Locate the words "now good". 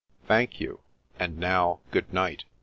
1.37-2.11